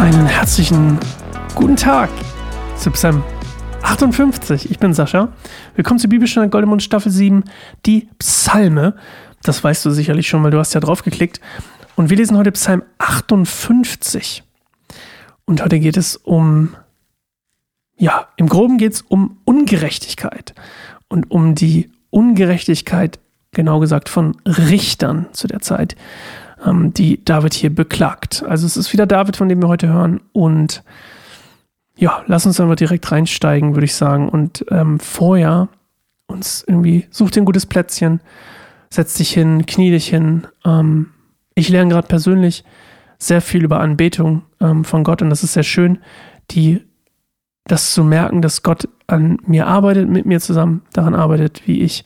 Einen 0.00 0.24
herzlichen 0.24 0.98
guten 1.54 1.76
Tag 1.76 2.08
zu 2.78 2.90
Psalm 2.90 3.22
58. 3.82 4.70
Ich 4.70 4.78
bin 4.78 4.94
Sascha. 4.94 5.28
Willkommen 5.76 6.00
zur 6.00 6.08
Bibelstunde 6.08 6.48
Goldemund 6.48 6.82
Staffel 6.82 7.12
7, 7.12 7.44
die 7.84 8.08
Psalme. 8.18 8.96
Das 9.42 9.62
weißt 9.62 9.84
du 9.84 9.90
sicherlich 9.90 10.26
schon, 10.26 10.42
weil 10.42 10.52
du 10.52 10.58
hast 10.58 10.72
ja 10.72 10.80
drauf 10.80 11.02
geklickt. 11.02 11.42
Und 11.96 12.08
wir 12.08 12.16
lesen 12.16 12.38
heute 12.38 12.50
Psalm 12.52 12.82
58. 12.96 14.42
Und 15.44 15.62
heute 15.62 15.78
geht 15.78 15.98
es 15.98 16.16
um, 16.16 16.74
ja, 17.98 18.28
im 18.36 18.48
Groben 18.48 18.78
geht 18.78 18.94
es 18.94 19.02
um 19.02 19.36
Ungerechtigkeit 19.44 20.54
und 21.08 21.30
um 21.30 21.54
die 21.54 21.90
Ungerechtigkeit, 22.08 23.18
genau 23.52 23.80
gesagt, 23.80 24.08
von 24.08 24.40
Richtern 24.46 25.26
zu 25.32 25.46
der 25.46 25.60
Zeit 25.60 25.94
ähm, 26.64 26.92
die 26.94 27.24
David 27.24 27.54
hier 27.54 27.74
beklagt. 27.74 28.44
Also 28.46 28.66
es 28.66 28.76
ist 28.76 28.92
wieder 28.92 29.06
David, 29.06 29.36
von 29.36 29.48
dem 29.48 29.60
wir 29.62 29.68
heute 29.68 29.88
hören. 29.88 30.20
Und 30.32 30.82
ja, 31.96 32.22
lass 32.26 32.46
uns 32.46 32.60
einfach 32.60 32.76
direkt 32.76 33.10
reinsteigen, 33.10 33.74
würde 33.74 33.84
ich 33.84 33.94
sagen. 33.94 34.28
Und 34.28 34.64
ähm, 34.70 35.00
vorher 35.00 35.68
uns 36.26 36.64
irgendwie, 36.66 37.06
such 37.10 37.30
dir 37.30 37.42
ein 37.42 37.46
gutes 37.46 37.66
Plätzchen, 37.66 38.20
setz 38.88 39.14
dich 39.14 39.30
hin, 39.30 39.66
knie 39.66 39.90
dich 39.90 40.08
hin. 40.08 40.46
Ähm, 40.64 41.10
ich 41.54 41.68
lerne 41.68 41.90
gerade 41.90 42.08
persönlich 42.08 42.64
sehr 43.18 43.42
viel 43.42 43.64
über 43.64 43.80
Anbetung 43.80 44.42
ähm, 44.60 44.84
von 44.84 45.04
Gott 45.04 45.20
und 45.20 45.30
das 45.30 45.42
ist 45.44 45.52
sehr 45.52 45.62
schön, 45.62 45.98
die 46.50 46.82
das 47.64 47.92
zu 47.92 48.02
merken, 48.02 48.40
dass 48.40 48.62
Gott 48.62 48.88
an 49.06 49.38
mir 49.46 49.66
arbeitet, 49.66 50.08
mit 50.08 50.26
mir 50.26 50.40
zusammen 50.40 50.82
daran 50.92 51.14
arbeitet, 51.14 51.66
wie 51.66 51.82
ich 51.82 52.04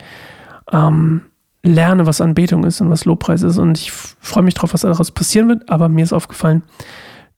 ähm, 0.73 1.23
lerne, 1.65 2.07
was 2.07 2.21
Anbetung 2.21 2.65
ist 2.65 2.81
und 2.81 2.91
was 2.91 3.07
Lobpreis 3.07 3.43
ist. 3.43 3.59
Und 3.59 3.79
ich 3.79 3.91
freue 3.91 4.45
mich 4.45 4.55
drauf, 4.55 4.75
was 4.75 4.83
daraus 4.83 5.11
passieren 5.11 5.49
wird. 5.49 5.69
Aber 5.69 5.89
mir 5.89 6.05
ist 6.05 6.13
aufgefallen, 6.13 6.63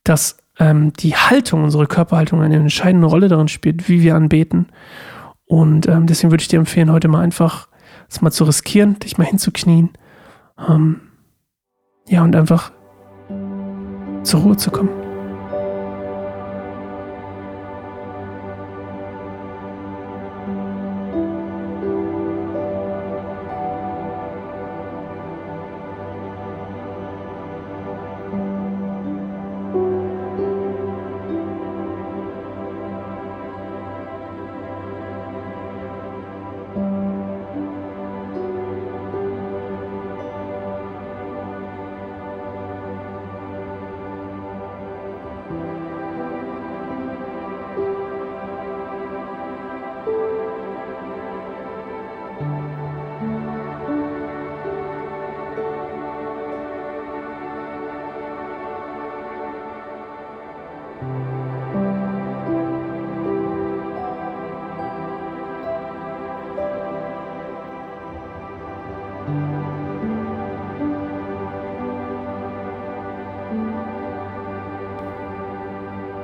dass 0.05 0.37
ähm, 0.59 0.93
die 0.95 1.15
Haltung, 1.15 1.65
unsere 1.65 1.87
Körperhaltung 1.87 2.43
eine 2.43 2.57
entscheidende 2.57 3.07
Rolle 3.07 3.29
darin 3.29 3.49
spielt, 3.49 3.89
wie 3.89 4.03
wir 4.03 4.17
anbeten. 4.17 4.67
Und 5.47 5.87
ähm, 5.87 6.07
deswegen 6.07 6.33
würde 6.33 6.43
ich 6.43 6.49
dir 6.49 6.59
empfehlen, 6.59 6.91
heute 6.91 7.09
mal 7.09 7.23
einfach 7.23 7.69
es 8.09 8.21
mal 8.21 8.31
zu 8.31 8.45
riskieren, 8.45 8.99
dich 8.99 9.17
mal 9.17 9.25
hinzuknien. 9.25 9.91
Ähm, 10.69 11.01
ja, 12.09 12.23
und 12.23 12.35
einfach 12.37 12.73
zur 14.23 14.41
Ruhe 14.41 14.57
zu 14.57 14.71
kommen. 14.71 15.06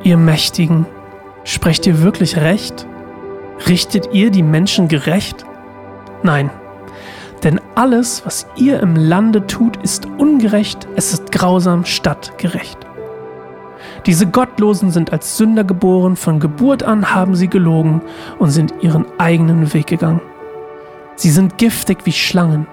Ihr 0.05 0.17
Mächtigen, 0.17 0.87
sprecht 1.45 1.87
ihr 1.87 2.03
wirklich 2.03 2.37
recht? 2.37 2.87
Richtet 3.69 4.13
ihr 4.13 4.31
die 4.31 4.43
Menschen 4.43 4.89
gerecht? 4.89 5.45
Nein, 6.25 6.51
denn 7.43 7.61
alles, 7.75 8.25
was 8.25 8.47
ihr 8.57 8.81
im 8.81 8.95
Lande 8.95 9.47
tut, 9.47 9.77
ist 9.79 10.07
ungerecht, 10.19 10.87
es 10.95 11.13
ist 11.13 11.33
grausam 11.33 11.85
statt 11.85 12.39
gerecht. 12.39 12.79
Diese 14.07 14.27
Gottlosen 14.27 14.91
sind 14.91 15.13
als 15.13 15.37
Sünder 15.37 15.65
geboren, 15.65 16.17
von 16.17 16.39
Geburt 16.39 16.83
an 16.83 17.15
haben 17.15 17.35
sie 17.35 17.49
gelogen 17.49 18.01
und 18.39 18.51
sind 18.51 18.75
ihren 18.81 19.07
eigenen 19.19 19.73
Weg 19.75 19.89
gegangen. 19.89 20.21
Sie 21.17 21.31
sind 21.31 21.59
giftig 21.59 21.99
wie 22.05 22.13
Schlangen. 22.13 22.67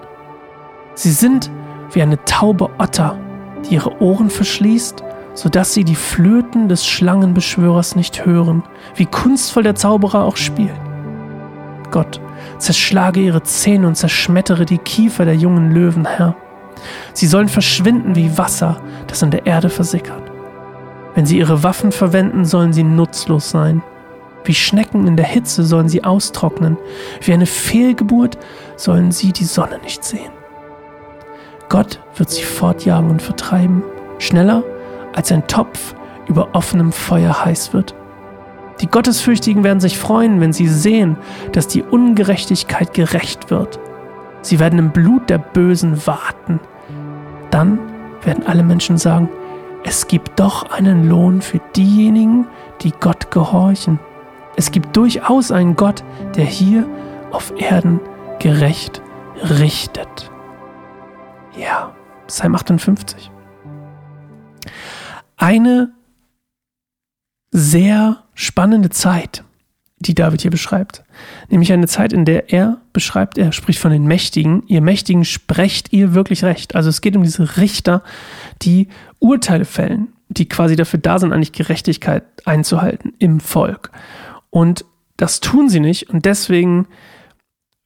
Sie 1.00 1.12
sind 1.12 1.50
wie 1.92 2.02
eine 2.02 2.22
taube 2.24 2.68
Otter, 2.78 3.18
die 3.64 3.74
ihre 3.74 4.00
Ohren 4.02 4.28
verschließt 4.28 5.02
sodass 5.34 5.72
sie 5.72 5.84
die 5.84 5.96
Flöten 5.96 6.68
des 6.68 6.86
Schlangenbeschwörers 6.86 7.96
nicht 7.96 8.26
hören, 8.26 8.62
wie 8.94 9.06
kunstvoll 9.06 9.62
der 9.62 9.74
Zauberer 9.74 10.24
auch 10.24 10.36
spielt. 10.36 10.78
Gott, 11.90 12.20
zerschlage 12.58 13.20
ihre 13.20 13.42
Zähne 13.42 13.86
und 13.86 13.96
zerschmettere 13.96 14.64
die 14.64 14.78
Kiefer 14.78 15.24
der 15.24 15.36
jungen 15.36 15.72
Löwen, 15.72 16.06
Herr. 16.06 16.36
Sie 17.12 17.26
sollen 17.26 17.48
verschwinden 17.48 18.16
wie 18.16 18.36
Wasser, 18.38 18.80
das 19.06 19.22
in 19.22 19.30
der 19.30 19.46
Erde 19.46 19.70
versickert. 19.70 20.30
Wenn 21.14 21.26
sie 21.26 21.38
ihre 21.38 21.62
Waffen 21.62 21.90
verwenden, 21.90 22.44
sollen 22.44 22.72
sie 22.72 22.84
nutzlos 22.84 23.50
sein. 23.50 23.82
Wie 24.44 24.54
Schnecken 24.54 25.06
in 25.06 25.16
der 25.16 25.26
Hitze 25.26 25.64
sollen 25.64 25.88
sie 25.88 26.04
austrocknen, 26.04 26.76
wie 27.22 27.32
eine 27.32 27.46
Fehlgeburt 27.46 28.38
sollen 28.76 29.10
sie 29.10 29.32
die 29.32 29.44
Sonne 29.44 29.78
nicht 29.82 30.04
sehen. 30.04 30.39
Gott 31.70 32.00
wird 32.16 32.28
sie 32.28 32.42
fortjagen 32.42 33.08
und 33.08 33.22
vertreiben, 33.22 33.82
schneller 34.18 34.62
als 35.14 35.32
ein 35.32 35.46
Topf 35.46 35.94
über 36.26 36.48
offenem 36.52 36.92
Feuer 36.92 37.44
heiß 37.44 37.72
wird. 37.72 37.94
Die 38.80 38.88
Gottesfürchtigen 38.88 39.62
werden 39.62 39.80
sich 39.80 39.96
freuen, 39.96 40.40
wenn 40.40 40.52
sie 40.52 40.66
sehen, 40.66 41.16
dass 41.52 41.68
die 41.68 41.82
Ungerechtigkeit 41.82 42.92
gerecht 42.92 43.50
wird. 43.50 43.78
Sie 44.42 44.58
werden 44.58 44.78
im 44.78 44.90
Blut 44.90 45.30
der 45.30 45.38
Bösen 45.38 46.06
warten. 46.06 46.60
Dann 47.50 47.78
werden 48.22 48.46
alle 48.46 48.64
Menschen 48.64 48.98
sagen, 48.98 49.28
es 49.84 50.08
gibt 50.08 50.40
doch 50.40 50.70
einen 50.70 51.08
Lohn 51.08 51.40
für 51.40 51.60
diejenigen, 51.76 52.48
die 52.82 52.92
Gott 52.98 53.30
gehorchen. 53.30 54.00
Es 54.56 54.72
gibt 54.72 54.96
durchaus 54.96 55.52
einen 55.52 55.76
Gott, 55.76 56.02
der 56.36 56.44
hier 56.44 56.86
auf 57.30 57.52
Erden 57.56 58.00
gerecht 58.40 59.02
richtet. 59.42 60.30
Ja, 61.56 61.94
Psalm 62.26 62.54
58 62.54 63.30
eine 65.40 65.92
sehr 67.50 68.22
spannende 68.34 68.90
Zeit, 68.90 69.42
die 69.98 70.14
David 70.14 70.42
hier 70.42 70.50
beschreibt. 70.50 71.02
Nämlich 71.48 71.72
eine 71.72 71.88
Zeit, 71.88 72.12
in 72.12 72.24
der 72.24 72.52
er 72.52 72.80
beschreibt, 72.92 73.38
er 73.38 73.52
spricht 73.52 73.80
von 73.80 73.90
den 73.90 74.06
Mächtigen. 74.06 74.62
Ihr 74.66 74.82
Mächtigen 74.82 75.24
sprecht 75.24 75.92
ihr 75.92 76.14
wirklich 76.14 76.44
recht. 76.44 76.74
Also 76.74 76.90
es 76.90 77.00
geht 77.00 77.16
um 77.16 77.22
diese 77.22 77.56
Richter, 77.56 78.02
die 78.62 78.88
Urteile 79.18 79.64
fällen, 79.64 80.12
die 80.28 80.46
quasi 80.46 80.76
dafür 80.76 81.00
da 81.00 81.18
sind, 81.18 81.32
eigentlich 81.32 81.52
Gerechtigkeit 81.52 82.24
einzuhalten 82.44 83.14
im 83.18 83.40
Volk. 83.40 83.90
Und 84.50 84.84
das 85.16 85.40
tun 85.40 85.70
sie 85.70 85.80
nicht. 85.80 86.10
Und 86.10 86.26
deswegen 86.26 86.86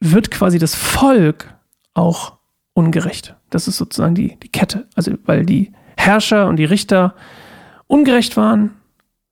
wird 0.01 0.31
quasi 0.33 0.59
das 0.59 0.75
Volk 0.75 1.55
auch 1.95 2.35
ungerecht. 2.75 3.37
Das 3.55 3.69
ist 3.69 3.77
sozusagen 3.77 4.15
die, 4.15 4.37
die 4.43 4.49
Kette. 4.49 4.87
Also 4.95 5.13
weil 5.25 5.47
die 5.47 5.73
Herrscher 5.97 6.49
und 6.49 6.57
die 6.57 6.65
Richter 6.65 7.15
ungerecht 7.87 8.37
waren, 8.37 8.71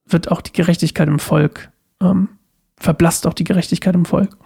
wird 0.06 0.30
auch 0.30 0.40
die 0.40 0.52
Gerechtigkeit 0.52 1.08
im 1.08 1.18
Volk, 1.18 1.70
ähm, 2.00 2.28
verblasst 2.76 3.26
auch 3.26 3.34
die 3.34 3.44
Gerechtigkeit 3.44 3.94
im 3.94 4.04
Volk. 4.04 4.36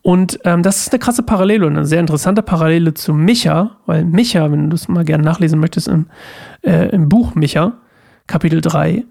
Und 0.00 0.38
ähm, 0.44 0.62
das 0.62 0.78
ist 0.78 0.92
eine 0.92 1.00
krasse 1.00 1.22
Parallele 1.22 1.66
und 1.66 1.76
eine 1.76 1.84
sehr 1.84 2.00
interessante 2.00 2.42
Parallele 2.42 2.94
zu 2.94 3.12
Micha, 3.12 3.76
weil 3.84 4.04
Micha, 4.04 4.50
wenn 4.50 4.70
du 4.70 4.74
es 4.74 4.88
mal 4.88 5.04
gerne 5.04 5.24
nachlesen 5.24 5.60
möchtest, 5.60 5.88
im, 5.88 6.06
äh, 6.62 6.88
im 6.88 7.10
Buch 7.10 7.34
Micha, 7.34 7.74
Kapitel 8.26 8.62
3 8.62 9.04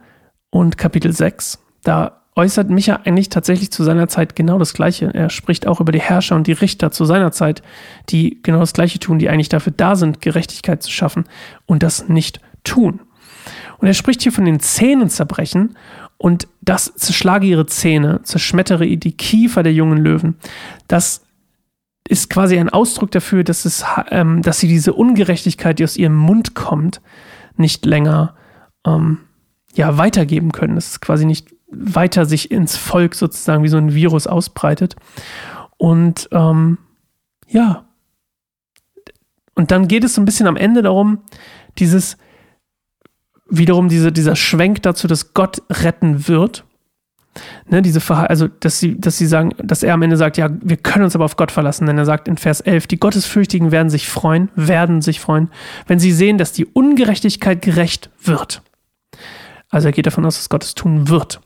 und 0.50 0.78
Kapitel 0.78 1.14
6, 1.14 1.60
da 1.84 2.24
äußert 2.38 2.70
Micha 2.70 3.02
eigentlich 3.04 3.30
tatsächlich 3.30 3.72
zu 3.72 3.84
seiner 3.84 4.08
Zeit 4.08 4.36
genau 4.36 4.60
das 4.60 4.76
Gleiche. 4.76 5.12
Er 5.14 5.32
spricht 5.32 5.66
auch 5.68 5.82
über 5.82 5.92
die 5.92 6.00
Herrscher 6.00 6.36
und 6.36 6.46
die 6.46 6.54
Richter 6.54 6.92
zu 6.92 7.04
seiner 7.04 7.32
Zeit, 7.32 7.64
die 8.10 8.40
genau 8.44 8.60
das 8.60 8.74
Gleiche 8.74 9.00
tun, 9.00 9.18
die 9.18 9.28
eigentlich 9.28 9.50
dafür 9.50 9.74
da 9.76 9.96
sind, 9.96 10.22
Gerechtigkeit 10.22 10.84
zu 10.84 10.92
schaffen 10.92 11.26
und 11.66 11.82
das 11.82 12.08
nicht 12.08 12.40
tun. 12.64 13.02
Und 13.80 13.88
er 13.88 13.96
spricht 13.96 14.22
hier 14.22 14.32
von 14.32 14.46
den 14.46 14.60
Zähnen 14.60 15.10
zerbrechen 15.10 15.76
und 16.18 16.48
das 16.62 16.94
zerschlage 16.96 17.48
ihre 17.48 17.66
Zähne, 17.66 18.22
zerschmettere 18.24 18.86
die 18.98 19.18
Kiefer 19.18 19.64
der 19.64 19.74
jungen 19.74 19.98
Löwen. 19.98 20.36
Das 20.88 21.24
ist 22.08 22.30
quasi 22.30 22.58
ein 22.58 22.70
Ausdruck 22.70 23.12
dafür, 23.12 23.44
dass, 23.44 23.66
es, 23.66 23.84
ähm, 24.12 24.44
dass 24.44 24.60
sie 24.60 24.68
diese 24.68 24.94
Ungerechtigkeit, 24.94 25.80
die 25.80 25.84
aus 25.84 25.98
ihrem 25.98 26.16
Mund 26.16 26.54
kommt, 26.54 27.02
nicht 27.56 27.86
länger 27.86 28.36
ähm, 28.86 29.20
ja 29.74 29.98
weitergeben 29.98 30.52
können, 30.52 30.76
dass 30.76 30.92
es 30.92 31.02
quasi 31.02 31.26
nicht 31.26 31.57
weiter 31.70 32.26
sich 32.26 32.52
ins 32.52 32.78
Volk 32.78 33.16
sozusagen 33.16 33.64
wie 33.64 33.70
so 33.70 33.78
ein 33.78 33.94
Virus 33.94 34.28
ausbreitet. 34.28 34.96
Und 35.78 36.30
ähm, 36.32 36.78
ja, 37.48 37.88
und 39.58 39.72
dann 39.72 39.88
geht 39.88 40.04
es 40.04 40.14
so 40.14 40.22
ein 40.22 40.26
bisschen 40.26 40.46
am 40.46 40.56
Ende 40.56 40.84
darum, 40.84 41.24
dieses, 41.80 42.18
wiederum 43.50 43.90
diese, 43.90 44.12
dieser 44.12 44.36
Schwenk 44.36 44.84
dazu, 44.84 45.08
dass 45.08 45.34
Gott 45.34 45.64
retten 45.70 46.28
wird. 46.28 46.64
Ne, 47.68 47.82
diese 47.82 48.02
also, 48.16 48.48
dass 48.48 48.80
sie, 48.80 49.00
dass 49.00 49.18
sie 49.18 49.26
sagen, 49.26 49.54
dass 49.58 49.82
er 49.82 49.96
am 49.96 50.02
Ende 50.04 50.18
sagt, 50.18 50.38
ja, 50.38 50.50
wir 50.62 50.78
können 50.78 51.06
uns 51.06 51.16
aber 51.16 51.26
auf 51.26 51.38
Gott 51.38 51.52
verlassen, 51.52 51.88
denn 51.88 51.98
er 51.98 52.06
sagt 52.06 52.28
in 52.28 52.38
Vers 52.38 52.62
11, 52.62 52.86
die 52.86 53.00
Gottesfürchtigen 53.00 53.72
werden 53.72 53.90
sich 53.90 54.08
freuen, 54.08 54.50
werden 54.56 55.02
sich 55.02 55.20
freuen, 55.20 55.50
wenn 55.88 56.00
sie 56.00 56.12
sehen, 56.12 56.38
dass 56.38 56.52
die 56.52 56.66
Ungerechtigkeit 56.66 57.62
gerecht 57.62 58.12
wird. 58.24 58.62
Also 59.70 59.88
er 59.88 59.92
geht 59.92 60.06
davon 60.06 60.26
aus, 60.26 60.38
dass 60.38 60.50
Gott 60.50 60.64
es 60.64 60.76
tun 60.76 61.10
wird. 61.10 61.42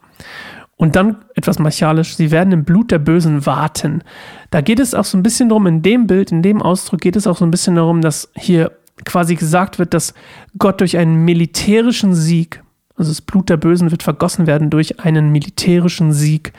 Und 0.77 0.95
dann 0.95 1.18
etwas 1.35 1.59
martialisch, 1.59 2.15
sie 2.15 2.31
werden 2.31 2.51
im 2.51 2.63
Blut 2.63 2.89
der 2.89 2.97
Bösen 2.97 3.45
warten. 3.45 4.03
Da 4.50 4.62
geht 4.62 4.79
es 4.79 4.95
auch 4.95 5.06
so 5.06 5.15
ein 5.15 5.21
bisschen 5.21 5.50
darum, 5.50 5.68
in 5.68 5.83
dem 5.83 6.07
Bild, 6.07 6.31
in 6.31 6.41
dem 6.41 6.59
Ausdruck 6.59 7.01
geht 7.01 7.15
es 7.15 7.27
auch 7.27 7.38
so 7.38 7.45
ein 7.45 7.51
bisschen 7.51 7.75
darum, 7.75 8.01
dass 8.01 8.31
hier 8.35 8.71
quasi 9.06 9.35
gesagt 9.35 9.77
wird, 9.79 9.94
dass 9.94 10.13
Gott 10.57 10.81
durch 10.81 10.97
einen 10.97 11.23
militärischen 11.23 12.15
Sieg, 12.15 12.63
also 12.95 13.12
das 13.12 13.21
Blut 13.21 13.50
der 13.50 13.57
Bösen 13.57 13.91
wird 13.91 14.03
vergossen 14.03 14.47
werden 14.47 14.69
durch 14.69 15.00
einen 15.00 15.31
militärischen 15.31 16.13
Sieg 16.13 16.53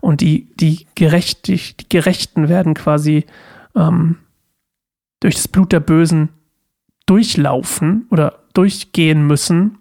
und 0.00 0.20
die, 0.20 0.48
die, 0.56 0.86
Gerecht, 0.94 1.46
die, 1.46 1.56
die 1.56 1.88
Gerechten 1.88 2.48
werden 2.48 2.74
quasi 2.74 3.24
ähm, 3.76 4.16
durch 5.20 5.36
das 5.36 5.48
Blut 5.48 5.72
der 5.72 5.80
Bösen 5.80 6.30
durchlaufen 7.06 8.06
oder 8.10 8.40
durchgehen 8.54 9.26
müssen 9.26 9.78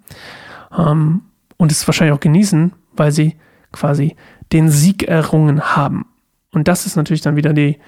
ähm, 0.77 1.21
und 1.57 1.71
es 1.71 1.87
wahrscheinlich 1.87 2.15
auch 2.15 2.21
genießen, 2.21 2.73
weil 2.93 3.11
sie 3.11 3.35
quasi 3.71 4.15
den 4.51 4.69
Sieg 4.69 5.03
errungen 5.03 5.75
haben. 5.75 6.05
Und 6.51 6.67
das 6.67 6.85
ist 6.85 6.95
natürlich 6.95 7.21
dann 7.21 7.35
wieder 7.35 7.53
die, 7.53 7.79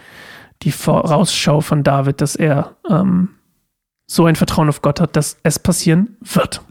die 0.62 0.71
Vorausschau 0.71 1.62
von 1.62 1.83
David, 1.83 2.21
dass 2.21 2.36
er 2.36 2.75
ähm, 2.89 3.30
so 4.06 4.25
ein 4.25 4.36
Vertrauen 4.36 4.69
auf 4.69 4.81
Gott 4.81 5.00
hat, 5.00 5.15
dass 5.15 5.38
es 5.44 5.57
passieren 5.57 6.18
wird. 6.19 6.62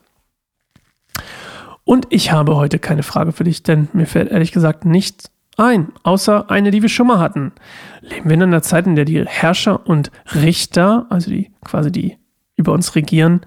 Und 1.85 2.07
ich 2.11 2.31
habe 2.31 2.57
heute 2.57 2.79
keine 2.79 3.03
Frage 3.03 3.33
für 3.33 3.45
dich, 3.45 3.63
denn 3.63 3.89
mir 3.93 4.07
fällt 4.07 4.31
ehrlich 4.31 4.53
gesagt 4.53 4.85
nichts 4.85 5.31
ein, 5.57 5.93
außer 6.05 6.51
eine, 6.51 6.71
die 6.71 6.83
wir 6.83 6.89
schon 6.89 7.07
mal 7.07 7.19
hatten. 7.19 7.53
Leben 8.01 8.29
wir 8.29 8.35
in 8.35 8.43
einer 8.43 8.63
Zeit, 8.63 8.87
in 8.87 8.97
der 8.97 9.05
die 9.05 9.25
Herrscher 9.27 9.87
und 9.87 10.11
Richter, 10.35 11.07
also 11.11 11.31
die 11.31 11.51
quasi 11.65 11.91
die 11.91 12.17
über 12.57 12.73
uns 12.73 12.95
regieren, 12.95 13.41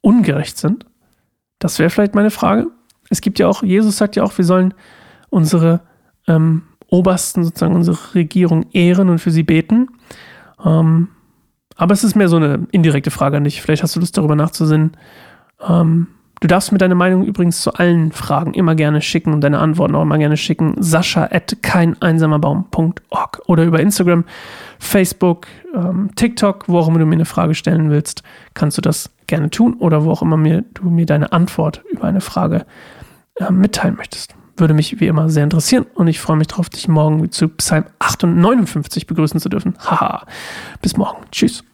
ungerecht 0.00 0.58
sind? 0.58 0.86
Das 1.58 1.78
wäre 1.78 1.90
vielleicht 1.90 2.14
meine 2.14 2.30
Frage. 2.30 2.66
Es 3.14 3.20
gibt 3.20 3.38
ja 3.38 3.46
auch, 3.46 3.62
Jesus 3.62 3.96
sagt 3.96 4.16
ja 4.16 4.24
auch, 4.24 4.36
wir 4.36 4.44
sollen 4.44 4.74
unsere 5.30 5.82
ähm, 6.26 6.62
Obersten, 6.88 7.44
sozusagen 7.44 7.76
unsere 7.76 7.96
Regierung 8.16 8.66
ehren 8.72 9.08
und 9.08 9.20
für 9.20 9.30
sie 9.30 9.44
beten. 9.44 9.86
Ähm, 10.64 11.08
aber 11.76 11.94
es 11.94 12.02
ist 12.02 12.16
mehr 12.16 12.28
so 12.28 12.36
eine 12.36 12.66
indirekte 12.72 13.12
Frage 13.12 13.36
an 13.36 13.44
dich. 13.44 13.62
Vielleicht 13.62 13.84
hast 13.84 13.94
du 13.94 14.00
Lust 14.00 14.18
darüber 14.18 14.34
nachzusinnen. 14.34 14.96
Ähm, 15.64 16.08
du 16.40 16.48
darfst 16.48 16.72
mir 16.72 16.78
deine 16.78 16.96
Meinung 16.96 17.24
übrigens 17.24 17.62
zu 17.62 17.72
allen 17.74 18.10
Fragen 18.10 18.52
immer 18.52 18.74
gerne 18.74 19.00
schicken 19.00 19.32
und 19.32 19.42
deine 19.42 19.60
Antworten 19.60 19.94
auch 19.94 20.02
immer 20.02 20.18
gerne 20.18 20.36
schicken. 20.36 20.74
Sascha 20.80 21.28
at 21.30 21.56
keineinsamerbaum.org 21.62 23.42
oder 23.46 23.62
über 23.62 23.78
Instagram, 23.78 24.24
Facebook, 24.80 25.46
ähm, 25.72 26.10
TikTok, 26.16 26.64
wo 26.68 26.80
auch 26.80 26.88
immer 26.88 26.98
du 26.98 27.06
mir 27.06 27.14
eine 27.14 27.26
Frage 27.26 27.54
stellen 27.54 27.90
willst, 27.90 28.24
kannst 28.54 28.76
du 28.76 28.82
das 28.82 29.10
gerne 29.28 29.50
tun 29.50 29.74
oder 29.74 30.04
wo 30.04 30.10
auch 30.10 30.22
immer 30.22 30.36
mir, 30.36 30.64
du 30.74 30.90
mir 30.90 31.06
deine 31.06 31.32
Antwort 31.32 31.84
über 31.92 32.04
eine 32.04 32.20
Frage 32.20 32.66
äh, 33.36 33.50
mitteilen 33.50 33.96
möchtest. 33.96 34.34
Würde 34.56 34.74
mich 34.74 35.00
wie 35.00 35.08
immer 35.08 35.28
sehr 35.28 35.44
interessieren 35.44 35.86
und 35.94 36.06
ich 36.06 36.20
freue 36.20 36.36
mich 36.36 36.46
darauf, 36.46 36.68
dich 36.68 36.86
morgen 36.86 37.30
zu 37.32 37.48
Psalm 37.48 37.86
58 37.98 39.06
begrüßen 39.06 39.40
zu 39.40 39.48
dürfen. 39.48 39.74
Haha. 39.78 40.26
Bis 40.80 40.96
morgen. 40.96 41.24
Tschüss. 41.32 41.64